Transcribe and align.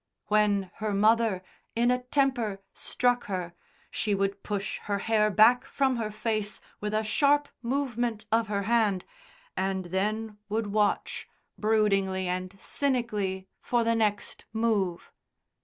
When 0.29 0.71
her 0.77 0.95
mother, 0.95 1.43
in 1.75 1.91
a 1.91 2.01
temper, 2.01 2.59
struck 2.73 3.25
her, 3.25 3.53
she 3.91 4.15
would 4.15 4.41
push 4.41 4.79
her 4.89 4.97
hair 4.97 5.29
back 5.29 5.63
from 5.63 5.97
her 5.97 6.09
face 6.09 6.59
with 6.79 6.91
a 6.95 7.03
sharp 7.03 7.47
movement 7.61 8.25
of 8.31 8.47
her 8.47 8.63
hand 8.63 9.05
and 9.55 9.85
then 9.85 10.39
would 10.49 10.65
watch 10.73 11.29
broodingly 11.55 12.27
and 12.27 12.59
cynically 12.59 13.47
for 13.59 13.83
the 13.83 13.93
next 13.93 14.45
move. 14.53 15.11